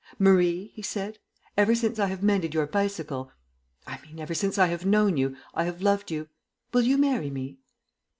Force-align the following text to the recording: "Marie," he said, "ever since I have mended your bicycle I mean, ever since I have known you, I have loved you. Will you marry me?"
"Marie," 0.17 0.71
he 0.73 0.81
said, 0.81 1.19
"ever 1.55 1.75
since 1.75 1.99
I 1.99 2.07
have 2.07 2.23
mended 2.23 2.55
your 2.55 2.65
bicycle 2.65 3.31
I 3.85 3.99
mean, 4.01 4.19
ever 4.19 4.33
since 4.33 4.57
I 4.57 4.65
have 4.65 4.83
known 4.83 5.15
you, 5.15 5.37
I 5.53 5.65
have 5.65 5.83
loved 5.83 6.09
you. 6.09 6.27
Will 6.73 6.81
you 6.81 6.97
marry 6.97 7.29
me?" 7.29 7.59